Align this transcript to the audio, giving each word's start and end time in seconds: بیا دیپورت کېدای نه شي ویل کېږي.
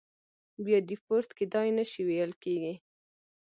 بیا 0.65 0.79
دیپورت 0.89 1.29
کېدای 1.39 1.69
نه 1.77 1.83
شي 1.89 2.01
ویل 2.07 2.31
کېږي. 2.43 2.75